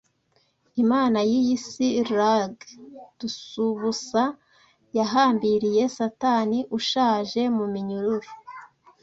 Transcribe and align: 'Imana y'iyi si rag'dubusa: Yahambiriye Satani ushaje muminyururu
'Imana 0.75 1.19
y'iyi 1.29 1.57
si 1.67 1.87
rag'dubusa: 2.17 4.23
Yahambiriye 4.97 5.83
Satani 5.97 6.59
ushaje 6.77 7.41
muminyururu 7.55 8.31